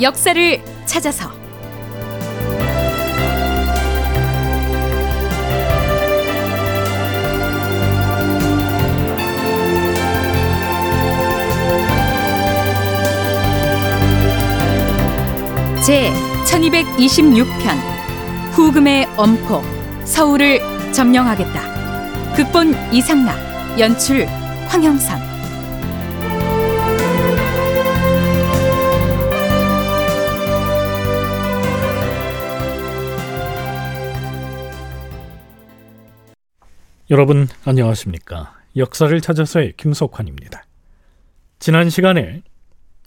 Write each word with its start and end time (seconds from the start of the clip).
역사를 0.00 0.62
찾아서 0.86 1.30
제 15.84 16.12
1226편 16.44 17.48
후금의 18.52 19.08
엄포 19.16 19.62
서울을 20.04 20.60
점령하겠다. 20.92 22.34
극본 22.34 22.74
이상락 22.92 23.36
연출 23.78 24.26
황영선 24.68 25.37
여러분 37.10 37.48
안녕하십니까? 37.64 38.54
역사를 38.76 39.18
찾아서의 39.18 39.72
김석환입니다. 39.78 40.64
지난 41.58 41.88
시간에 41.88 42.42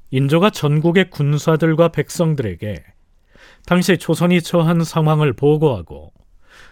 인조가 0.10 0.50
전국의 0.50 1.12
군사들과 1.12 1.90
백성들에게 1.90 2.84
당시 3.68 4.00
조선이 4.00 4.42
처한 4.42 4.84
상황을 4.84 5.34
보고하고 5.34 6.14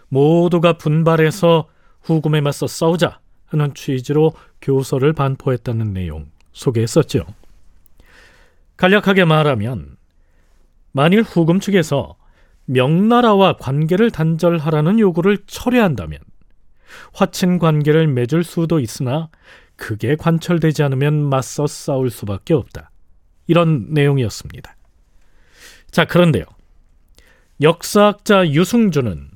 모두가 0.08 0.80
분발해서 0.80 1.68
후금에 2.02 2.42
맞서 2.42 2.66
싸우자 2.66 3.20
하는 3.46 3.76
취지로 3.76 4.34
교서를 4.60 5.14
반포했다는 5.14 5.94
내용 5.94 6.32
소개했었죠. 6.52 7.28
간략하게 8.76 9.26
말하면 9.26 9.98
만일 10.94 11.22
후금 11.22 11.60
측에서 11.60 12.16
명나라와 12.66 13.58
관계를 13.58 14.10
단절하라는 14.10 14.98
요구를 14.98 15.44
철회한다면 15.46 16.18
화친 17.14 17.60
관계를 17.60 18.08
맺을 18.08 18.44
수도 18.44 18.80
있으나 18.80 19.30
그게 19.76 20.16
관철되지 20.16 20.84
않으면 20.84 21.30
맞서 21.30 21.68
싸울 21.68 22.10
수밖에 22.10 22.54
없다. 22.54 22.92
이런 23.48 23.88
내용이었습니다. 23.90 24.76
자, 25.92 26.06
그런데요. 26.06 26.44
역사학자 27.62 28.48
유승준은 28.48 29.30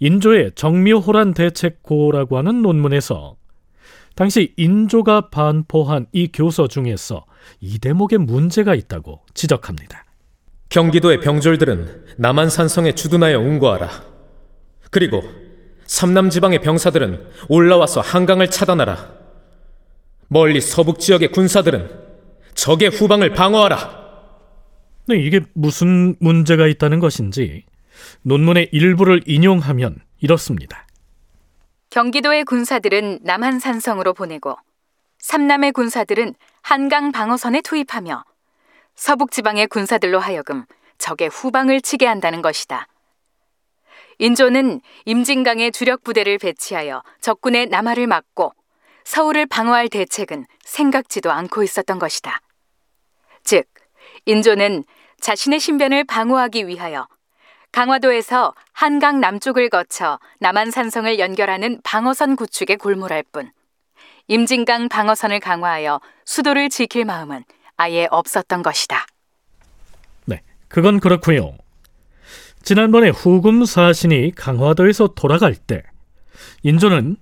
인조의 0.00 0.52
정묘호란 0.54 1.34
대책고라고 1.34 2.38
하는 2.38 2.62
논문에서 2.62 3.36
당시 4.14 4.52
인조가 4.56 5.30
반포한 5.30 6.06
이 6.12 6.28
교서 6.32 6.66
중에서 6.66 7.24
이 7.60 7.78
대목에 7.78 8.16
문제가 8.16 8.74
있다고 8.74 9.22
지적합니다. 9.34 10.04
경기도의 10.68 11.20
병졸들은 11.20 12.04
남한산성에 12.18 12.92
주둔하여 12.92 13.38
운거하라. 13.38 13.88
그리고 14.90 15.22
삼남 15.88 16.28
지방의 16.28 16.60
병사들은 16.60 17.30
올라와서 17.48 18.02
한강을 18.02 18.50
차단하라. 18.50 19.10
멀리 20.28 20.60
서북 20.60 21.00
지역의 21.00 21.32
군사들은 21.32 21.90
적의 22.54 22.90
후방을 22.90 23.32
방어하라. 23.32 23.98
네, 25.06 25.16
이게 25.16 25.40
무슨 25.54 26.14
문제가 26.20 26.66
있다는 26.66 27.00
것인지 27.00 27.64
논문의 28.22 28.68
일부를 28.70 29.22
인용하면 29.26 29.96
이렇습니다. 30.20 30.86
경기도의 31.88 32.44
군사들은 32.44 33.20
남한 33.22 33.58
산성으로 33.58 34.12
보내고 34.12 34.56
삼남의 35.20 35.72
군사들은 35.72 36.34
한강 36.60 37.12
방어선에 37.12 37.62
투입하며 37.62 38.24
서북 38.94 39.30
지방의 39.30 39.68
군사들로 39.68 40.18
하여금 40.18 40.66
적의 40.98 41.30
후방을 41.30 41.80
치게 41.80 42.04
한다는 42.06 42.42
것이다. 42.42 42.86
인조는 44.18 44.80
임진강에 45.04 45.70
주력 45.70 46.02
부대를 46.02 46.38
배치하여 46.38 47.02
적군의 47.20 47.66
남하를 47.66 48.06
막고 48.06 48.52
서울을 49.04 49.46
방어할 49.46 49.88
대책은 49.88 50.44
생각지도 50.64 51.30
않고 51.30 51.62
있었던 51.62 51.98
것이다. 51.98 52.40
즉, 53.44 53.66
인조는 54.26 54.84
자신의 55.20 55.60
신변을 55.60 56.04
방어하기 56.04 56.66
위하여 56.66 57.08
강화도에서 57.72 58.54
한강 58.72 59.20
남쪽을 59.20 59.68
거쳐 59.68 60.18
남한산성을 60.40 61.18
연결하는 61.18 61.80
방어선 61.84 62.36
구축에 62.36 62.76
골몰할 62.76 63.24
뿐 63.32 63.50
임진강 64.26 64.88
방어선을 64.88 65.40
강화하여 65.40 66.00
수도를 66.24 66.68
지킬 66.68 67.04
마음은 67.04 67.44
아예 67.76 68.08
없었던 68.10 68.62
것이다. 68.62 69.06
네, 70.26 70.42
그건 70.68 71.00
그렇고요. 71.00 71.56
지난번에 72.68 73.08
후금 73.08 73.64
사신이 73.64 74.32
강화도에서 74.36 75.14
돌아갈 75.14 75.54
때 75.54 75.82
인조는 76.64 77.16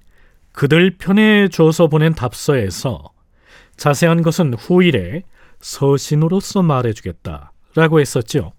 그들 0.51 0.97
편에 0.99 1.47
줘서 1.47 1.87
보낸 1.87 2.15
답서에서 2.15 3.12
자세한 3.77 4.23
것은 4.23 4.55
후일에 4.55 5.23
서신으로서 5.61 6.62
말해주겠다 6.62 7.53
라고 7.77 8.01
했었죠. 8.01 8.55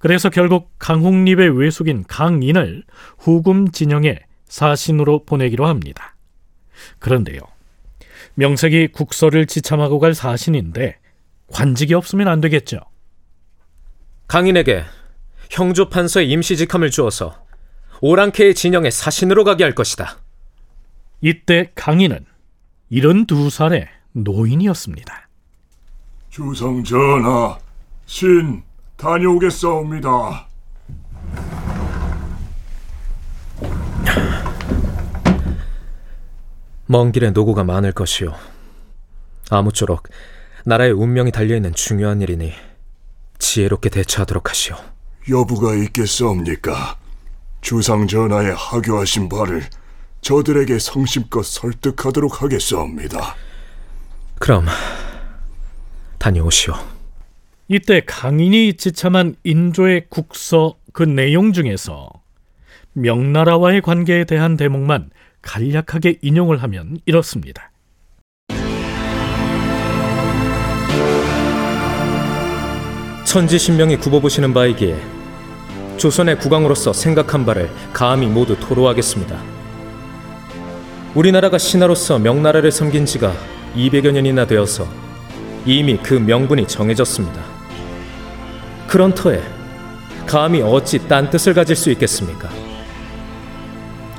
그래서 0.00 0.28
결국 0.28 0.72
강홍립의 0.80 1.56
외숙인 1.56 2.02
강인을 2.02 2.82
후금 3.18 3.70
진영에 3.70 4.18
사신으로 4.46 5.24
보내기로 5.24 5.68
합니다. 5.68 6.16
그런데요. 6.98 7.38
명색이 8.34 8.88
국서를 8.88 9.46
지참하고 9.46 10.00
갈 10.00 10.14
사신인데 10.14 10.98
관직이 11.46 11.94
없으면 11.94 12.26
안 12.26 12.40
되겠죠. 12.40 12.80
강인에게 14.26 14.82
형조 15.50 15.88
판서의 15.88 16.30
임시직함을 16.30 16.90
주어서 16.90 17.44
오랑캐의 18.00 18.54
진영에 18.54 18.90
사신으로 18.90 19.44
가게 19.44 19.64
할 19.64 19.74
것이다. 19.74 20.18
이때 21.20 21.72
강인은 21.74 22.24
72살의 22.92 23.88
노인이었습니다. 24.12 25.28
주상 26.30 26.82
전하, 26.84 27.58
신 28.06 28.62
다녀오겠사옵니다. 28.96 30.46
먼 36.86 37.12
길에 37.12 37.30
노고가 37.30 37.64
많을 37.64 37.92
것이요. 37.92 38.34
아무쪼록 39.50 40.08
나라의 40.64 40.92
운명이 40.92 41.32
달려있는 41.32 41.74
중요한 41.74 42.20
일이니 42.20 42.52
지혜롭게 43.38 43.90
대처하도록 43.90 44.48
하시오. 44.48 44.76
여부가 45.28 45.74
있겠사옵니까? 45.74 46.96
주상 47.60 48.06
전하의 48.06 48.54
하교하신 48.54 49.28
바를 49.28 49.62
저들에게 50.22 50.78
성심껏 50.78 51.44
설득하도록 51.44 52.42
하겠사옵니다. 52.42 53.34
그럼 54.38 54.66
다녀오시오. 56.18 56.74
이때 57.68 58.00
강인이 58.04 58.74
지참한 58.74 59.36
인조의 59.44 60.06
국서 60.08 60.76
그 60.92 61.02
내용 61.02 61.52
중에서 61.52 62.10
명나라와의 62.94 63.80
관계에 63.82 64.24
대한 64.24 64.56
대목만 64.56 65.10
간략하게 65.42 66.18
인용을 66.22 66.62
하면 66.62 66.98
이렇습니다. 67.06 67.69
천지신명이 73.30 73.98
굽어보시는 73.98 74.52
바이기에 74.52 75.00
조선의 75.98 76.40
국왕으로서 76.40 76.92
생각한 76.92 77.46
바를 77.46 77.70
감히 77.92 78.26
모두 78.26 78.58
토로하겠습니다. 78.58 79.40
우리나라가 81.14 81.56
신하로서 81.56 82.18
명나라를 82.18 82.72
섬긴 82.72 83.06
지가 83.06 83.32
200여 83.76 84.10
년이나 84.10 84.46
되어서 84.48 84.88
이미 85.64 85.96
그 85.96 86.14
명분이 86.14 86.66
정해졌습니다. 86.66 87.40
그런 88.88 89.14
터에 89.14 89.40
감히 90.26 90.60
어찌 90.60 90.98
딴 91.06 91.30
뜻을 91.30 91.54
가질 91.54 91.76
수 91.76 91.92
있겠습니까? 91.92 92.48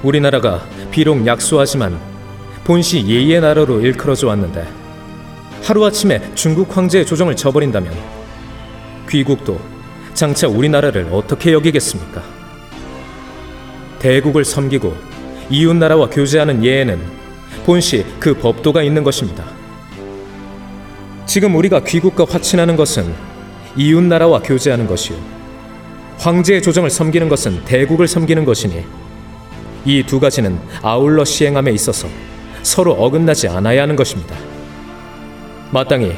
우리나라가 0.03 0.65
비록 0.89 1.27
약소하지만 1.27 1.99
본시 2.63 3.05
예의의 3.05 3.41
나라로 3.41 3.81
일컬어져 3.81 4.27
왔는데 4.27 4.65
하루아침에 5.63 6.31
중국 6.33 6.77
황제의 6.77 7.05
조정을 7.05 7.35
저버린다면 7.35 8.20
귀국도 9.11 9.59
장차 10.13 10.47
우리나라를 10.47 11.09
어떻게 11.11 11.51
여기겠습니까? 11.51 12.23
대국을 13.99 14.45
섬기고 14.45 14.95
이웃나라와 15.49 16.09
교제하는 16.09 16.63
예에는 16.63 16.99
본시 17.65 18.05
그 18.19 18.33
법도가 18.33 18.81
있는 18.83 19.03
것입니다. 19.03 19.43
지금 21.25 21.55
우리가 21.55 21.83
귀국과 21.83 22.25
화친하는 22.29 22.77
것은 22.77 23.13
이웃나라와 23.75 24.39
교제하는 24.41 24.87
것이요. 24.87 25.17
황제의 26.17 26.61
조정을 26.61 26.89
섬기는 26.89 27.27
것은 27.29 27.65
대국을 27.65 28.07
섬기는 28.07 28.45
것이니 28.45 28.85
이 29.85 30.03
두 30.03 30.19
가지는 30.19 30.57
아울러 30.81 31.25
시행함에 31.25 31.71
있어서 31.71 32.07
서로 32.63 32.93
어긋나지 32.93 33.47
않아야 33.47 33.81
하는 33.81 33.95
것입니다. 33.95 34.35
마땅히 35.71 36.13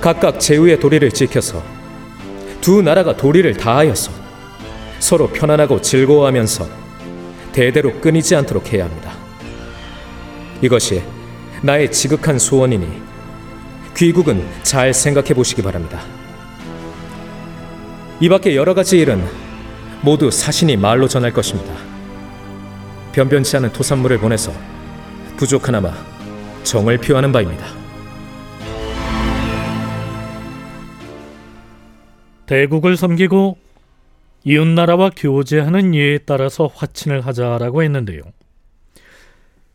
각각 0.00 0.40
제후의 0.40 0.80
도리를 0.80 1.10
지켜서 1.12 1.62
두 2.68 2.82
나라가 2.82 3.16
도리를 3.16 3.50
다하여서 3.54 4.12
서로 4.98 5.30
편안하고 5.30 5.80
즐거워하면서 5.80 6.68
대대로 7.50 7.98
끊이지 7.98 8.36
않도록 8.36 8.74
해야 8.74 8.84
합니다. 8.84 9.12
이것이 10.60 11.02
나의 11.62 11.90
지극한 11.90 12.38
소원이니 12.38 12.86
귀국은 13.96 14.46
잘 14.64 14.92
생각해 14.92 15.32
보시기 15.32 15.62
바랍니다. 15.62 16.02
이 18.20 18.28
밖에 18.28 18.54
여러 18.54 18.74
가지 18.74 18.98
일은 18.98 19.24
모두 20.02 20.30
사신이 20.30 20.76
말로 20.76 21.08
전할 21.08 21.32
것입니다. 21.32 21.72
변변치 23.12 23.56
않은 23.56 23.72
토산물을 23.72 24.18
보내서 24.18 24.52
부족하나마 25.38 25.94
정을 26.64 26.98
표하는 26.98 27.32
바입니다. 27.32 27.87
대국을 32.48 32.96
섬기고 32.96 33.58
이웃나라와 34.44 35.10
교제하는 35.14 35.94
예에 35.94 36.18
따라서 36.18 36.66
화친을 36.66 37.20
하자라고 37.20 37.82
했는데요. 37.82 38.22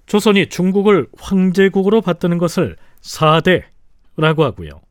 조선이 0.07 0.49
중국을 0.49 1.07
황제국으로 1.17 2.01
받드는 2.01 2.39
것을 2.39 2.75
사대라고 3.01 4.43
하고요. 4.43 4.81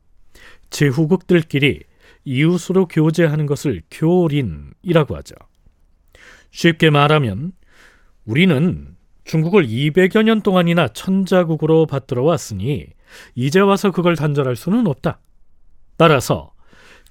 제후국들끼리 0.69 1.81
이웃으로 2.23 2.87
교제하는 2.87 3.45
것을 3.45 3.81
교린이라고 3.91 5.17
하죠. 5.17 5.35
쉽게 6.51 6.89
말하면 6.89 7.51
우리는 8.23 8.95
중국을 9.25 9.67
200여 9.67 10.23
년 10.23 10.41
동안이나 10.41 10.87
천자국으로 10.87 11.85
받들어 11.87 12.23
왔으니 12.23 12.87
이제 13.35 13.59
와서 13.59 13.91
그걸 13.91 14.15
단절할 14.15 14.55
수는 14.55 14.87
없다. 14.87 15.19
따라서 15.97 16.52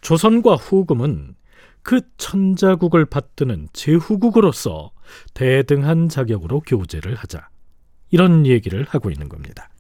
조선과 0.03 0.57
후금은 0.57 1.35
그 1.83 2.03
천자국을 2.17 3.07
받드는 3.07 3.69
제후국으로서 3.73 4.93
대등한 5.35 6.09
자격으로 6.09 6.61
교제를 6.61 7.15
하자. 7.15 7.49
이런 8.11 8.47
얘기를 8.47 8.85
하고 8.89 9.11
있는 9.11 9.29
겁니다. 9.29 9.71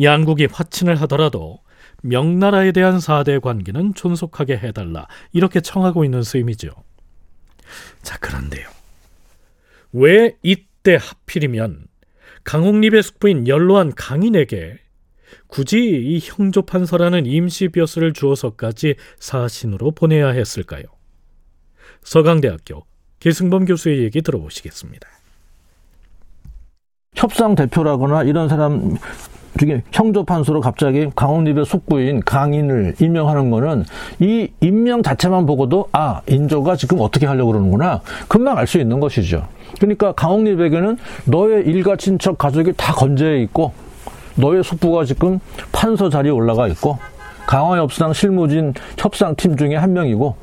양국이 0.00 0.46
화친을 0.50 0.96
하더라도 1.02 1.60
명나라에 2.02 2.72
대한 2.72 3.00
사대 3.00 3.38
관계는 3.38 3.94
존속하게 3.94 4.58
해달라. 4.58 5.08
이렇게 5.32 5.60
청하고 5.60 6.04
있는 6.04 6.22
셈이죠. 6.22 6.70
자, 8.02 8.18
그런데요. 8.18 8.68
왜 9.92 10.36
이때 10.42 10.98
하필이면 11.00 11.86
강홍립의 12.44 13.02
숙부인 13.02 13.48
연로한 13.48 13.94
강인에게 13.94 14.78
굳이 15.54 15.78
이 15.78 16.18
형조판서라는 16.20 17.26
임시 17.26 17.68
벼슬을 17.68 18.12
주어서까지 18.12 18.96
사신으로 19.20 19.92
보내야 19.92 20.30
했을까요? 20.30 20.82
서강대학교 22.02 22.82
계승범 23.20 23.64
교수의 23.66 24.02
얘기 24.02 24.20
들어보시겠습니다. 24.20 25.06
협상 27.14 27.54
대표라거나 27.54 28.24
이런 28.24 28.48
사람 28.48 28.96
중에 29.56 29.84
형조판서로 29.92 30.60
갑자기 30.60 31.08
강원립의 31.14 31.64
숙부인 31.64 32.18
강인을 32.22 32.96
임명하는 33.00 33.50
거는 33.50 33.84
이 34.18 34.48
임명 34.60 35.04
자체만 35.04 35.46
보고도 35.46 35.88
아 35.92 36.20
인조가 36.26 36.74
지금 36.74 36.98
어떻게 37.00 37.26
하려고 37.26 37.52
그러는구나 37.52 38.00
금방 38.26 38.58
알 38.58 38.66
수 38.66 38.78
있는 38.80 38.98
것이죠. 38.98 39.46
그러니까 39.78 40.10
강홍립에게는 40.14 40.98
너의 41.26 41.64
일가 41.64 41.94
친척 41.94 42.38
가족이 42.38 42.72
다 42.76 42.92
건재해 42.92 43.40
있고 43.42 43.83
너의 44.36 44.64
숙부가 44.64 45.04
지금 45.04 45.40
판서 45.72 46.08
자리에 46.08 46.30
올라가 46.30 46.68
있고 46.68 46.98
강화협상 47.46 48.12
실무진 48.12 48.74
협상팀 48.98 49.56
중에 49.56 49.76
한 49.76 49.92
명이고 49.92 50.36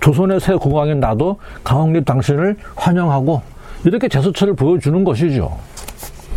조선의 0.00 0.40
새 0.40 0.54
국왕인 0.54 1.00
나도 1.00 1.38
강홍립 1.64 2.04
당신을 2.04 2.56
환영하고 2.76 3.42
이렇게 3.84 4.08
제스처를 4.08 4.54
보여주는 4.54 5.02
것이죠. 5.04 5.58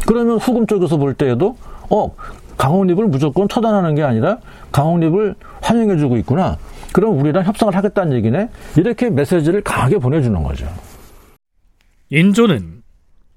그러면 0.07 0.38
후금 0.38 0.66
쪽에서 0.66 0.98
볼 0.98 1.13
때에도 1.13 1.56
어 1.90 2.12
강홍립을 2.57 3.07
무조건 3.07 3.48
처단하는 3.48 3.95
게 3.95 4.04
아니라 4.04 4.40
강홍립을 4.72 5.36
환영해주고 5.62 6.18
있구나. 6.18 6.57
그럼 6.92 7.19
우리랑 7.19 7.45
협상을 7.45 7.75
하겠다는 7.75 8.18
얘기네. 8.18 8.50
이렇게 8.78 9.10
메시지를 9.10 9.62
강하게 9.62 10.00
보내주는 10.00 10.42
거죠. 10.44 10.68
인조는 12.10 12.81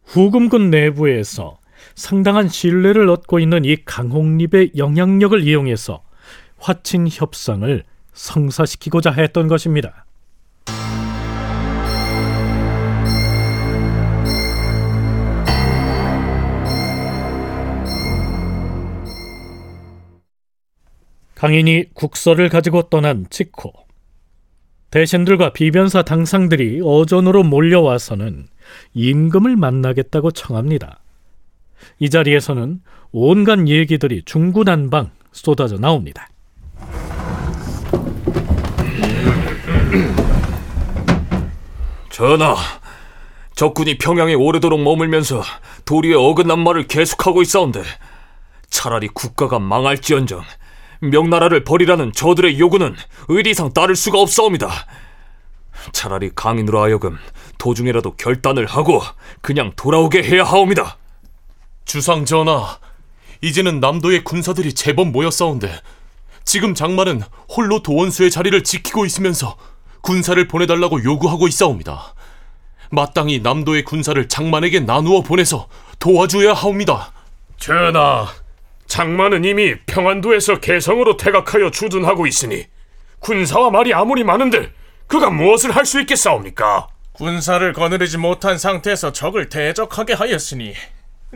후금군 0.06 0.70
내부에서 0.70 1.58
상당한 1.94 2.48
신뢰를 2.48 3.08
얻고 3.08 3.38
있는 3.38 3.64
이 3.64 3.76
강홍립의 3.84 4.72
영향력을 4.76 5.42
이용해서 5.42 6.02
화친 6.58 7.08
협상을 7.10 7.82
성사시키고자 8.12 9.12
했던 9.12 9.48
것입니다. 9.48 10.06
강인이 21.34 21.86
국서를 21.94 22.48
가지고 22.48 22.82
떠난 22.82 23.26
직후 23.28 23.72
대신들과 24.92 25.52
비변사 25.52 26.02
당상들이 26.02 26.82
어전으로 26.84 27.42
몰려와서는 27.42 28.46
임금을 28.94 29.56
만나겠다고 29.56 30.30
청합니다. 30.30 31.01
이 31.98 32.10
자리에서는 32.10 32.80
온갖 33.12 33.68
얘기들이 33.68 34.22
중구난방 34.24 35.10
쏟아져 35.32 35.78
나옵니다. 35.78 36.28
전하, 42.10 42.56
적군이 43.54 43.98
평양에 43.98 44.34
오래도록 44.34 44.82
머물면서 44.82 45.42
도리에 45.84 46.14
어긋난 46.14 46.60
말을 46.60 46.86
계속하고 46.86 47.42
있사온데 47.42 47.82
차라리 48.68 49.08
국가가 49.08 49.58
망할지언정 49.58 50.42
명나라를 51.00 51.64
버리라는 51.64 52.12
저들의 52.12 52.58
요구는 52.58 52.94
의리상 53.28 53.72
따를 53.72 53.96
수가 53.96 54.20
없사옵니다. 54.20 54.70
차라리 55.92 56.30
강인으로 56.34 56.80
하여금 56.80 57.18
도중에라도 57.58 58.14
결단을 58.16 58.66
하고 58.66 59.00
그냥 59.40 59.72
돌아오게 59.76 60.22
해야 60.22 60.44
하옵니다. 60.44 60.98
주상 61.84 62.24
전하, 62.24 62.78
이제는 63.40 63.80
남도의 63.80 64.24
군사들이 64.24 64.72
제법 64.74 65.08
모였사온데 65.08 65.72
지금 66.44 66.74
장마는 66.74 67.22
홀로 67.48 67.82
도원수의 67.82 68.30
자리를 68.30 68.62
지키고 68.64 69.04
있으면서 69.04 69.56
군사를 70.00 70.46
보내달라고 70.48 71.04
요구하고 71.04 71.48
있사옵니다. 71.48 72.14
마땅히 72.90 73.40
남도의 73.40 73.84
군사를 73.84 74.28
장만에게 74.28 74.80
나누어 74.80 75.22
보내서 75.22 75.68
도와줘야 75.98 76.52
하옵니다. 76.52 77.12
전하, 77.58 78.26
장만은 78.86 79.44
이미 79.44 79.74
평안도에서 79.86 80.60
개성으로 80.60 81.16
퇴각하여 81.16 81.70
주둔하고 81.70 82.26
있으니 82.26 82.64
군사와 83.20 83.70
말이 83.70 83.94
아무리 83.94 84.24
많은데 84.24 84.72
그가 85.06 85.30
무엇을 85.30 85.70
할 85.74 85.84
수 85.86 86.00
있겠사옵니까? 86.00 86.88
군사를 87.12 87.72
거느리지 87.72 88.18
못한 88.18 88.58
상태에서 88.58 89.12
적을 89.12 89.48
대적하게 89.48 90.14
하였으니 90.14 90.74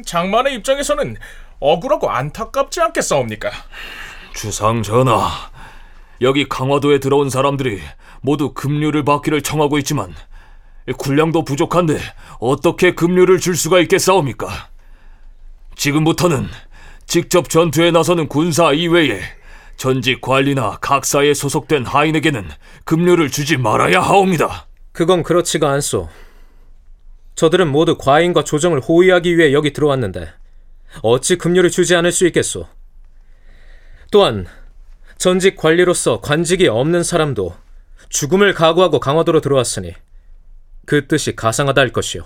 장만의 0.05 0.55
입장에서는 0.57 1.17
억울하고 1.61 2.11
안타깝지 2.11 2.81
않겠사옵니까? 2.81 3.51
주상 4.35 4.83
전하, 4.83 5.31
여기 6.21 6.49
강화도에 6.49 6.99
들어온 7.01 7.31
사람들이 7.31 7.81
모두 8.21 8.53
급료를 8.53 9.05
받기를 9.05 9.43
청하고 9.43 9.79
있지만 9.79 10.15
군량도 10.99 11.45
부족한데 11.45 11.99
어떻게 12.39 12.95
급료를 12.95 13.39
줄 13.39 13.57
수가 13.57 13.81
있겠사옵니까? 13.81 14.69
지금부터는 15.77 16.49
직접 17.07 17.49
전투에 17.49 17.91
나서는 17.91 18.29
군사 18.29 18.73
이외에 18.73 19.21
전직 19.77 20.21
관리나 20.21 20.79
각사에 20.81 21.35
소속된 21.35 21.85
하인에게는 21.87 22.49
급료를 22.85 23.31
주지 23.31 23.57
말아야 23.57 24.01
하옵니다. 24.01 24.67
그건 24.93 25.23
그렇지가 25.23 25.71
않소. 25.71 26.09
저들은 27.37 27.71
모두 27.71 27.97
과인과 27.99 28.45
조정을 28.45 28.81
호위하기 28.81 29.37
위해 29.37 29.53
여기 29.53 29.73
들어왔는데 29.73 30.33
어찌 31.03 31.37
급료를 31.37 31.71
주지 31.71 31.95
않을 31.95 32.11
수 32.11 32.27
있겠소? 32.27 32.67
또한 34.11 34.47
전직 35.19 35.57
관리로서 35.57 36.21
관직이 36.21 36.67
없는 36.67 37.03
사람도 37.03 37.55
죽음을 38.09 38.55
각오하고 38.55 39.01
강화도로 39.01 39.41
들어왔으니 39.41 39.95
그 40.87 41.07
뜻이 41.07 41.37
가상하다 41.37 41.81
할 41.81 41.93
것이오. 41.93 42.25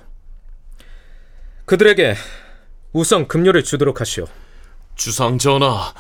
그들에게 1.64 2.14
우선 2.93 3.26
급료를 3.26 3.64
주도록 3.64 4.00
하시오. 4.00 4.26
주상 4.95 5.38
전하, 5.38 5.95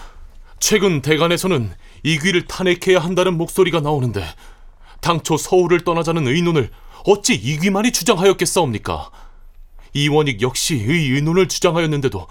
최근 0.58 1.00
대간에서는 1.00 1.70
이귀를 2.02 2.46
탄핵해야 2.46 2.98
한다는 2.98 3.34
목소리가 3.34 3.80
나오는데 3.80 4.22
당초 5.00 5.36
서울을 5.36 5.80
떠나자는 5.80 6.26
의논을 6.26 6.70
어찌 7.04 7.34
이귀만이 7.34 7.92
주장하였겠사옵니까? 7.92 9.10
이원익 9.92 10.42
역시 10.42 10.74
의 10.74 11.10
의논을 11.10 11.48
주장하였는데도 11.48 12.26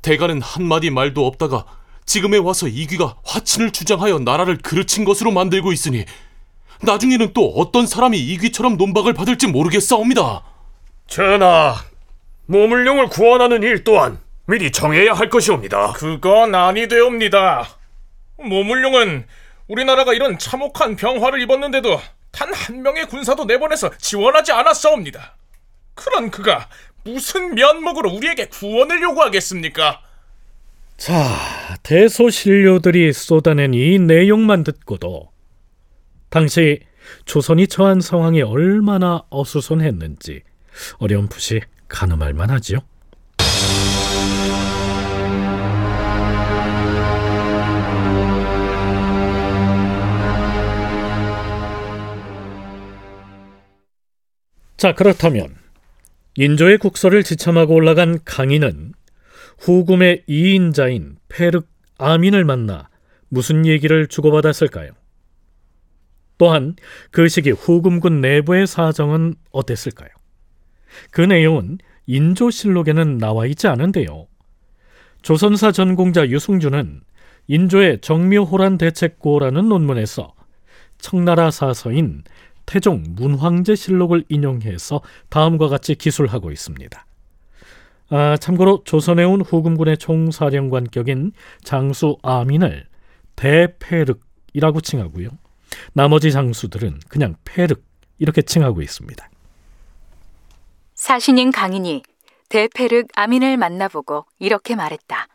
대간은 0.00 0.40
한마디 0.42 0.90
말도 0.90 1.26
없다가 1.26 1.64
지금에 2.06 2.38
와서 2.38 2.68
이귀가 2.68 3.16
화친을 3.24 3.70
주장하여 3.70 4.18
나라를 4.20 4.58
그르친 4.58 5.04
것으로 5.04 5.30
만들고 5.30 5.72
있으니 5.72 6.04
나중에는 6.82 7.32
또 7.32 7.48
어떤 7.56 7.86
사람이 7.86 8.18
이귀처럼 8.18 8.76
논박을 8.76 9.14
받을지 9.14 9.46
모르겠사옵니다. 9.46 10.42
전하, 11.06 11.76
모물룡을 12.46 13.08
구원하는 13.08 13.62
일 13.62 13.84
또한 13.84 14.18
미리 14.46 14.72
정해야 14.72 15.12
할 15.12 15.30
것이옵니다. 15.30 15.92
그건 15.92 16.54
아니 16.54 16.88
되옵니다. 16.88 17.68
모물룡은 18.38 19.26
우리나라가 19.68 20.12
이런 20.12 20.38
참혹한 20.38 20.96
병화를 20.96 21.40
입었는데도 21.42 22.00
단 22.32 22.52
한 22.52 22.82
명의 22.82 23.06
군사도 23.06 23.44
내보내서 23.44 23.90
지원하지 23.98 24.52
않았사옵니다. 24.52 25.36
그런 25.94 26.30
그가 26.30 26.68
무슨 27.04 27.54
면목으로 27.54 28.10
우리에게 28.10 28.46
구원을 28.46 29.02
요구하겠습니까? 29.02 30.00
자, 30.96 31.36
대소신료들이 31.82 33.12
쏟아낸 33.12 33.74
이 33.74 33.98
내용만 33.98 34.64
듣고도 34.64 35.30
당시 36.30 36.80
조선이 37.24 37.66
처한 37.66 38.00
상황이 38.00 38.40
얼마나 38.42 39.22
어수선했는지 39.30 40.42
어렴풋이 40.98 41.60
가늠할 41.88 42.32
만하지요. 42.34 42.78
자, 54.82 54.96
그렇다면 54.96 55.54
인조의 56.34 56.78
국서를 56.78 57.22
지참하고 57.22 57.72
올라간 57.72 58.18
강인은 58.24 58.94
후금의 59.60 60.24
이인자인 60.26 61.18
페륵 61.28 61.68
아민을 61.98 62.44
만나 62.44 62.88
무슨 63.28 63.64
얘기를 63.64 64.08
주고받았을까요? 64.08 64.90
또한 66.36 66.74
그 67.12 67.28
시기 67.28 67.52
후금군 67.52 68.22
내부의 68.22 68.66
사정은 68.66 69.36
어땠을까요? 69.52 70.10
그 71.12 71.20
내용은 71.20 71.78
인조실록에는 72.06 73.18
나와 73.18 73.46
있지 73.46 73.68
않은데요. 73.68 74.26
조선사 75.22 75.70
전공자 75.70 76.28
유승준은 76.28 77.02
인조의 77.46 78.00
정묘호란 78.00 78.78
대책고라는 78.78 79.68
논문에서 79.68 80.34
청나라 80.98 81.52
사서인 81.52 82.24
태종 82.66 83.02
문황제실록을 83.08 84.24
인용해서 84.28 85.00
다음과 85.28 85.68
같이 85.68 85.94
기술하고 85.94 86.50
있습니다. 86.50 87.06
아, 88.10 88.36
참고로 88.36 88.82
조선에 88.84 89.24
온 89.24 89.40
후금군의 89.40 89.98
총사령관격인 89.98 91.32
장수 91.64 92.18
아민을 92.22 92.86
대패륵이라고 93.36 94.80
칭하고요. 94.82 95.30
나머지 95.94 96.30
장수들은 96.30 97.00
그냥 97.08 97.36
패륵 97.44 97.82
이렇게 98.18 98.42
칭하고 98.42 98.82
있습니다. 98.82 99.28
사신인 100.94 101.50
강인이 101.50 102.02
대패륵 102.50 103.08
아민을 103.14 103.56
만나보고 103.56 104.26
이렇게 104.38 104.76
말했다. 104.76 105.26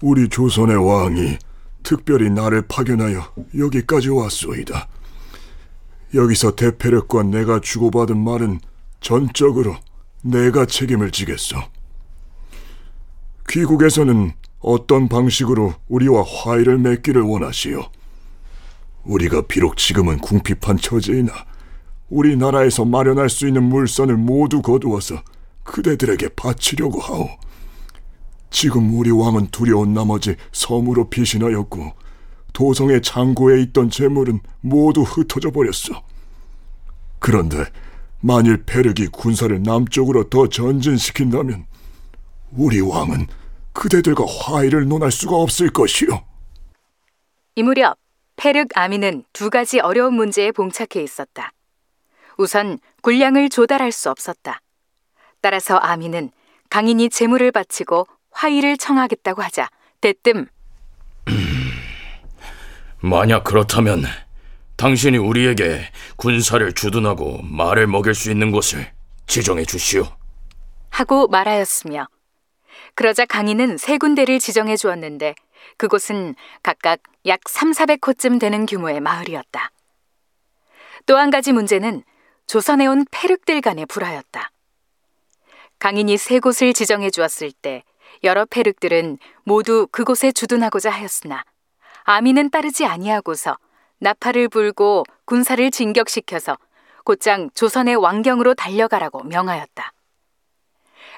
우리 0.00 0.28
조선의 0.28 0.76
왕이 0.76 1.38
특별히 1.82 2.30
나를 2.30 2.62
파견하여 2.68 3.34
여기까지 3.58 4.10
왔소이다. 4.10 4.86
여기서 6.14 6.56
대패력과 6.56 7.24
내가 7.24 7.60
주고받은 7.60 8.16
말은 8.16 8.60
전적으로 9.00 9.76
내가 10.22 10.66
책임을 10.66 11.10
지겠소. 11.10 11.56
귀국에서는 13.48 14.32
어떤 14.60 15.08
방식으로 15.08 15.74
우리와 15.88 16.22
화의를 16.22 16.78
맺기를 16.78 17.22
원하시오. 17.22 17.82
우리가 19.04 19.42
비록 19.42 19.76
지금은 19.76 20.18
궁핍한 20.18 20.78
처지이나 20.78 21.32
우리나라에서 22.10 22.84
마련할 22.84 23.28
수 23.30 23.46
있는 23.46 23.62
물선을 23.64 24.16
모두 24.16 24.60
거두어서 24.62 25.22
그대들에게 25.62 26.30
바치려고 26.30 27.00
하오. 27.00 27.28
지금 28.50 28.98
우리 28.98 29.10
왕은 29.10 29.48
두려운 29.48 29.92
나머지 29.92 30.36
섬으로 30.52 31.10
피신하였고 31.10 31.92
도성의 32.52 33.02
창고에 33.02 33.60
있던 33.62 33.90
재물은 33.90 34.40
모두 34.60 35.02
흩어져 35.02 35.50
버렸어. 35.50 36.02
그런데 37.18 37.64
만일 38.20 38.64
페르기 38.64 39.08
군사를 39.08 39.62
남쪽으로 39.62 40.28
더 40.28 40.48
전진시킨다면 40.48 41.66
우리 42.52 42.80
왕은 42.80 43.26
그대들과 43.72 44.24
화의를 44.26 44.88
논할 44.88 45.12
수가 45.12 45.36
없을 45.36 45.70
것이요. 45.70 46.24
이 47.54 47.62
무렵 47.62 47.98
페륵 48.36 48.68
아미는 48.74 49.24
두 49.32 49.50
가지 49.50 49.80
어려운 49.80 50.14
문제에 50.14 50.52
봉착해 50.52 51.02
있었다. 51.02 51.52
우선 52.36 52.78
군량을 53.02 53.48
조달할 53.48 53.92
수 53.92 54.10
없었다. 54.10 54.60
따라서 55.40 55.76
아미는 55.76 56.30
강인이 56.70 57.10
재물을 57.10 57.50
바치고 57.50 58.06
화의를 58.30 58.76
청하겠다고 58.76 59.42
하자 59.42 59.68
대뜸 60.00 60.46
만약 63.00 63.44
그렇다면 63.44 64.04
당신이 64.76 65.18
우리에게 65.18 65.90
군사를 66.16 66.72
주둔하고 66.72 67.42
말을 67.42 67.86
먹일 67.86 68.14
수 68.14 68.30
있는 68.30 68.50
곳을 68.50 68.90
지정해 69.26 69.64
주시오. 69.64 70.04
하고 70.90 71.28
말하였으며 71.28 72.08
그러자 72.94 73.24
강인은 73.26 73.76
세 73.76 73.98
군데를 73.98 74.38
지정해 74.38 74.76
주었는데 74.76 75.34
그곳은 75.76 76.34
각각 76.62 77.00
약 77.26 77.40
3, 77.48 77.72
400호쯤 77.72 78.40
되는 78.40 78.66
규모의 78.66 79.00
마을이었다. 79.00 79.70
또 81.06 81.16
한 81.16 81.30
가지 81.30 81.52
문제는 81.52 82.02
조선에 82.46 82.86
온 82.86 83.04
패륵들 83.10 83.60
간의 83.60 83.86
불화였다. 83.86 84.50
강인이 85.78 86.16
세 86.16 86.38
곳을 86.40 86.72
지정해 86.72 87.10
주었을 87.10 87.52
때 87.52 87.84
여러 88.24 88.44
패륵들은 88.44 89.18
모두 89.44 89.86
그곳에 89.92 90.32
주둔하고자 90.32 90.90
하였으나 90.90 91.44
아미는 92.10 92.48
따르지 92.48 92.86
아니하고서 92.86 93.58
나팔을 93.98 94.48
불고 94.48 95.04
군사를 95.26 95.70
진격시켜서 95.70 96.56
곧장 97.04 97.50
조선의 97.52 97.96
왕경으로 97.96 98.54
달려가라고 98.54 99.24
명하였다. 99.24 99.92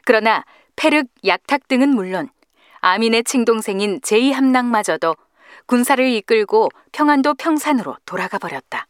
그러나 0.05 0.45
페륵, 0.75 1.07
약탁 1.25 1.69
등은 1.69 1.91
물론 1.91 2.29
아민의 2.81 3.23
친동생인 3.23 4.01
제2함낭마저도 4.01 5.17
군사를 5.67 6.05
이끌고 6.05 6.71
평안도 6.91 7.35
평산으로 7.35 7.97
돌아가 8.05 8.39
버렸다. 8.39 8.89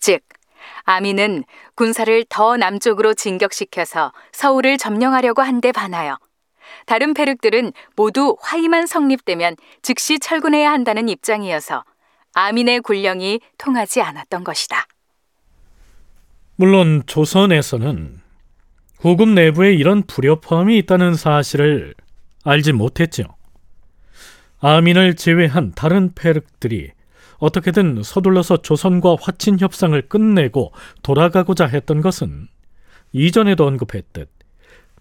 즉, 0.00 0.22
아민은 0.84 1.44
군사를 1.74 2.24
더 2.30 2.56
남쪽으로 2.56 3.12
진격시켜서 3.12 4.14
서울을 4.32 4.78
점령하려고 4.78 5.42
한데 5.42 5.72
반하여 5.72 6.16
다른 6.86 7.14
페륵들은 7.14 7.72
모두 7.96 8.36
화의만 8.40 8.86
성립되면 8.86 9.56
즉시 9.82 10.18
철군해야 10.18 10.70
한다는 10.70 11.08
입장이어서 11.08 11.84
아민의 12.34 12.80
군령이 12.80 13.40
통하지 13.58 14.02
않았던 14.02 14.44
것이다. 14.44 14.86
물론 16.56 17.02
조선에서는 17.06 18.20
후금 19.00 19.34
내부에 19.34 19.74
이런 19.74 20.02
불협화음이 20.02 20.78
있다는 20.78 21.14
사실을 21.14 21.94
알지 22.44 22.72
못했죠. 22.72 23.24
아민을 24.60 25.16
제외한 25.16 25.72
다른 25.72 26.14
페륵들이 26.14 26.92
어떻게든 27.38 28.04
서둘러서 28.04 28.58
조선과 28.58 29.16
화친 29.20 29.58
협상을 29.58 30.00
끝내고 30.08 30.72
돌아가고자 31.02 31.66
했던 31.66 32.00
것은 32.00 32.46
이전에도 33.10 33.66
언급했듯 33.66 34.28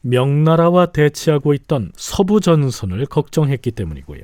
명나라와 0.01 0.87
대치하고 0.87 1.53
있던 1.53 1.91
서부 1.95 2.39
전선을 2.41 3.05
걱정했기 3.05 3.71
때문이고요. 3.71 4.21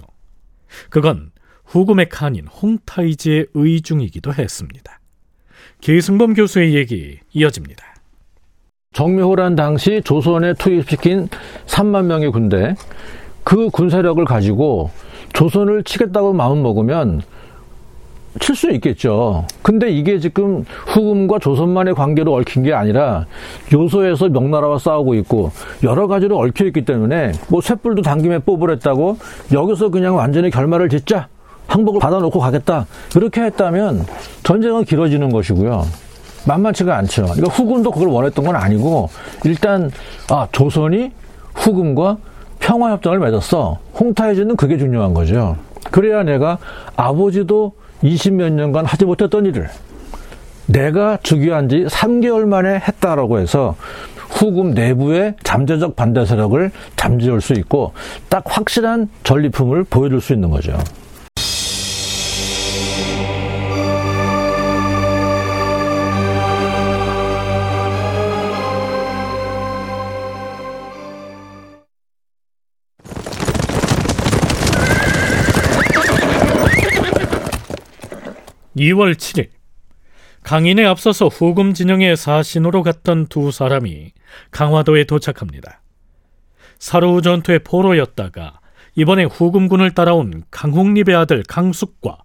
그건 0.89 1.31
후금의 1.65 2.09
칸인 2.09 2.47
홍타이지의 2.47 3.47
의중이기도 3.53 4.33
했습니다. 4.33 4.99
계승범 5.81 6.33
교수의 6.33 6.75
얘기 6.75 7.19
이어집니다. 7.33 7.83
정묘호란 8.93 9.55
당시 9.55 10.01
조선에 10.03 10.53
투입시킨 10.53 11.29
3만 11.67 12.05
명의 12.05 12.31
군대 12.31 12.75
그 13.43 13.69
군사력을 13.69 14.23
가지고 14.25 14.89
조선을 15.33 15.83
치겠다고 15.83 16.33
마음 16.33 16.63
먹으면 16.63 17.21
칠 18.39 18.55
수 18.55 18.71
있겠죠. 18.71 19.45
근데 19.61 19.89
이게 19.89 20.19
지금 20.19 20.65
후금과 20.87 21.39
조선만의 21.39 21.93
관계로 21.95 22.33
얽힌 22.33 22.63
게 22.63 22.73
아니라 22.73 23.25
요소에서 23.73 24.29
명나라와 24.29 24.79
싸우고 24.79 25.15
있고 25.15 25.51
여러 25.83 26.07
가지로 26.07 26.37
얽혀 26.39 26.65
있기 26.65 26.85
때문에 26.85 27.31
뭐 27.49 27.61
쇳불도 27.61 28.01
당김에 28.01 28.39
뽑으랬다고 28.39 29.17
여기서 29.53 29.89
그냥 29.89 30.15
완전히 30.15 30.49
결말을 30.49 30.89
짓자 30.89 31.27
항복을 31.67 31.99
받아놓고 31.99 32.39
가겠다 32.39 32.87
그렇게 33.13 33.41
했다면 33.41 34.05
전쟁은 34.43 34.85
길어지는 34.85 35.29
것이고요. 35.29 35.85
만만치가 36.47 36.95
않죠. 36.97 37.23
그러니까 37.23 37.49
후금도 37.49 37.91
그걸 37.91 38.07
원했던 38.07 38.45
건 38.45 38.55
아니고 38.55 39.09
일단 39.43 39.91
아 40.29 40.47
조선이 40.51 41.11
후금과 41.55 42.17
평화협정을 42.59 43.19
맺었어. 43.19 43.79
홍타이즈는 43.99 44.55
그게 44.55 44.77
중요한 44.77 45.13
거죠. 45.13 45.57
그래야 45.91 46.23
내가 46.23 46.57
아버지도 46.95 47.73
20몇 48.03 48.51
년간 48.51 48.85
하지 48.85 49.05
못했던 49.05 49.45
일을 49.45 49.69
내가 50.67 51.17
즉위한 51.23 51.69
지 51.69 51.85
3개월 51.85 52.45
만에 52.45 52.79
했다라고 52.79 53.39
해서 53.39 53.75
후금 54.29 54.71
내부의 54.71 55.35
잠재적 55.43 55.95
반대 55.95 56.25
세력을 56.25 56.71
잠재울 56.95 57.41
수 57.41 57.53
있고 57.53 57.93
딱 58.29 58.43
확실한 58.45 59.09
전리품을 59.23 59.85
보여줄 59.85 60.21
수 60.21 60.33
있는 60.33 60.49
거죠. 60.49 60.77
(2월 78.77 79.15
7일) 79.15 79.49
강인에 80.43 80.85
앞서서 80.85 81.27
후금 81.27 81.73
진영의 81.73 82.15
사신으로 82.15 82.83
갔던 82.83 83.27
두 83.27 83.51
사람이 83.51 84.13
강화도에 84.51 85.03
도착합니다. 85.03 85.81
사루 86.79 87.21
전투의 87.21 87.59
포로였다가 87.59 88.59
이번에 88.95 89.25
후금군을 89.25 89.91
따라온 89.91 90.43
강홍립의 90.51 91.15
아들 91.15 91.43
강숙과 91.43 92.17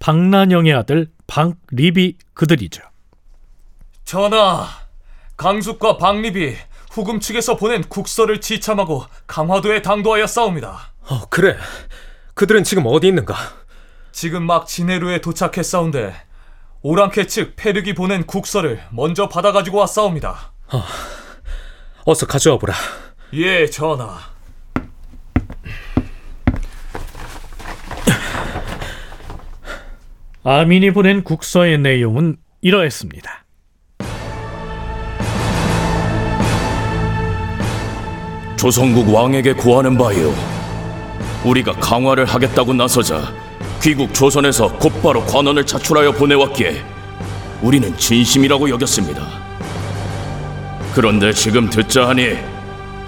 박난영의 0.00 0.74
아들 0.74 1.06
박립이 1.26 2.14
그들이죠. 2.34 2.82
전하, 4.04 4.66
강숙과 5.36 5.98
박립이 5.98 6.54
후금 6.90 7.20
측에서 7.20 7.56
보낸 7.56 7.82
국서를 7.82 8.40
지참하고 8.40 9.04
강화도에 9.26 9.82
당도하여 9.82 10.26
싸웁니다. 10.26 10.92
어, 11.10 11.28
그래. 11.28 11.56
그들은 12.34 12.64
지금 12.64 12.84
어디 12.86 13.08
있는가? 13.08 13.34
지금 14.20 14.42
막 14.42 14.66
진해루에 14.66 15.20
도착했사온데 15.20 16.12
오랑캐 16.82 17.28
측 17.28 17.54
페르기 17.54 17.94
보낸 17.94 18.26
국서를 18.26 18.82
먼저 18.90 19.28
받아가지고 19.28 19.78
왔사옵니다. 19.78 20.54
어서 22.04 22.26
가져와 22.26 22.58
보라. 22.58 22.74
예, 23.34 23.66
전하. 23.66 24.18
아민이 30.42 30.90
보낸 30.92 31.22
국서의 31.22 31.78
내용은 31.78 32.38
이러했습니다. 32.60 33.44
조선국 38.56 39.14
왕에게 39.14 39.52
구하는 39.52 39.96
바이오. 39.96 40.34
우리가 41.44 41.74
강화를 41.74 42.24
하겠다고 42.24 42.74
나서자 42.74 43.47
귀국 43.82 44.12
조선에서 44.12 44.72
곧바로 44.78 45.24
관원을 45.24 45.64
차출하여 45.64 46.12
보내왔기에 46.12 46.84
우리는 47.62 47.96
진심이라고 47.96 48.68
여겼습니다. 48.70 49.26
그런데 50.94 51.32
지금 51.32 51.70
듣자 51.70 52.08
하니 52.08 52.36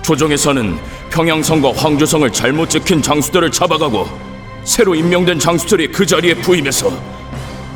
조정에서는 0.03 0.79
평양성과 1.11 1.73
황조성을 1.73 2.31
잘못 2.33 2.71
지킨 2.71 3.03
장수들을 3.03 3.51
잡아가고 3.51 4.07
새로 4.65 4.95
임명된 4.95 5.39
장수들이 5.39 5.89
그 5.89 6.07
자리에 6.07 6.35
부임해서 6.35 6.93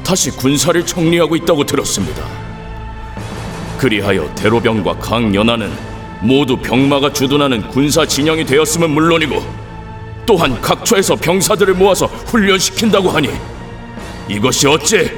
다시 0.05 0.31
군사를 0.31 0.85
정리하고 0.87 1.35
있다고 1.37 1.65
들었습니다. 1.65 2.25
그리하여 3.79 4.33
대로병과 4.35 4.99
강연하는 4.99 5.73
모두 6.21 6.57
병마가 6.57 7.13
주둔하는 7.13 7.69
군사 7.69 8.07
진영이 8.07 8.45
되었음은 8.45 8.91
물론이고 8.91 9.64
또한 10.27 10.61
각처에서 10.61 11.17
병사들을 11.17 11.75
모아서 11.75 12.07
훈련시킨다고 12.07 13.11
하니 13.11 13.31
이것이 14.29 14.67
어째 14.67 15.15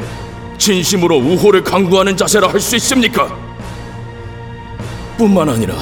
진심으로 0.59 1.17
우호를 1.19 1.63
강구하는 1.63 2.17
자세라 2.17 2.49
할 2.49 2.61
수 2.61 2.77
있습니까? 2.77 3.35
뿐만 5.17 5.49
아니라 5.49 5.75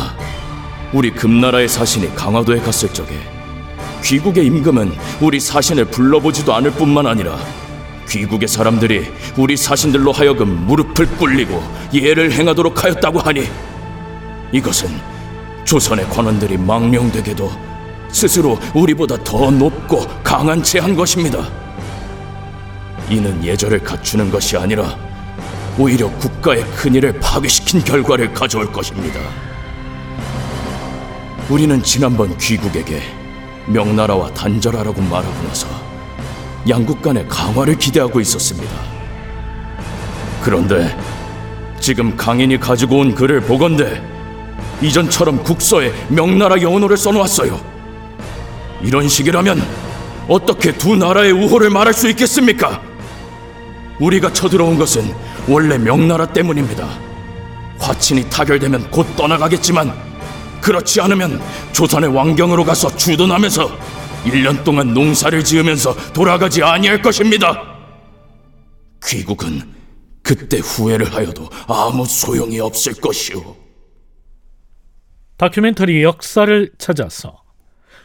우리 0.93 1.11
금나라의 1.11 1.69
사신이 1.69 2.15
강화도에 2.15 2.61
갔을 2.61 2.93
적에 2.93 3.11
귀국의 4.05 4.47
임금은 4.47 4.93
우리 5.21 5.41
사신을 5.41 5.87
불러보지도 5.87 6.55
않을 6.55 6.71
뿐만 6.73 7.07
아니라 7.07 7.37
귀국의 8.09 8.47
사람들이 8.47 9.07
우리 9.37 9.57
사신들로 9.57 10.13
하여금 10.13 10.67
무릎을 10.67 11.07
꿇리고 11.17 11.63
예를 11.93 12.31
행하도록 12.33 12.85
하였다고 12.85 13.21
하니 13.21 13.49
이것은 14.53 14.91
조선의 15.65 16.09
관원들이 16.11 16.59
망명되게도 16.59 17.51
스스로 18.15 18.57
우리보다 18.75 19.17
더 19.25 19.51
높고 19.51 20.07
강한 20.23 20.63
채 20.63 20.79
한 20.79 20.95
것입니다. 20.95 21.49
이는 23.11 23.43
예절을 23.45 23.81
갖추는 23.81 24.31
것이 24.31 24.57
아니라 24.57 24.97
오히려 25.79 26.09
국가의 26.19 26.65
큰일을 26.77 27.19
파괴시킨 27.21 27.83
결과를 27.83 28.33
가져올 28.33 28.71
것입니다. 28.71 29.19
우리는 31.51 31.83
지난번 31.83 32.39
귀국에게 32.39 33.03
명나라와 33.67 34.33
단절하라고 34.33 35.03
말하고 35.03 35.43
나서 35.49 35.67
양국 36.69 37.03
간의 37.03 37.27
강화를 37.29 37.77
기대하고 37.77 38.21
있었습니다. 38.21 38.71
그런데 40.43 40.97
지금 41.81 42.17
강인이 42.17 42.61
가지고 42.61 42.99
온 42.99 43.15
글을 43.15 43.41
보건대 43.41 44.01
이전처럼 44.81 45.43
국서에 45.43 45.93
명나라 46.09 46.61
영혼호를 46.63 46.97
써놓았어요. 46.97 47.74
이런 48.83 49.09
식이라면 49.09 49.63
어떻게 50.29 50.73
두 50.73 50.97
나라의 50.97 51.33
우호를 51.33 51.71
말할 51.71 51.93
수 51.93 52.09
있겠습니까? 52.11 52.83
우리가 54.01 54.33
쳐들어온 54.33 54.79
것은 54.79 55.15
원래 55.49 55.79
명나라 55.79 56.27
때문입니다. 56.27 56.89
화친이 57.79 58.31
타결되면 58.31 58.91
곧 58.91 59.07
떠나가겠지만 59.17 59.93
그렇지 60.61 61.01
않으면 61.01 61.43
조선의 61.73 62.15
왕경으로 62.15 62.65
가서 62.65 62.95
주둔하면서 62.97 63.79
1년 64.25 64.65
동안 64.65 64.95
농사를 64.95 65.45
지으면서 65.45 65.95
돌아가지 66.13 66.63
아니할 66.63 67.03
것입니다. 67.03 67.63
귀국은 69.07 69.61
그때 70.23 70.59
후회를 70.59 71.15
하여도 71.15 71.51
아무 71.69 72.07
소용이 72.07 72.59
없을 72.59 72.95
것이오. 72.95 73.57
다큐멘터리 75.37 76.03
역사를 76.03 76.73
찾아서 76.79 77.44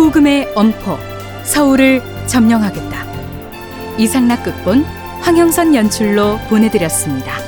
후금의 0.00 0.52
엄포 0.54 0.98
서울을 1.44 2.02
점령하겠다 2.26 3.00
이상락 3.98 4.44
극본 4.44 4.84
황영선 5.20 5.74
연출로 5.74 6.38
보내드렸습니다. 6.48 7.39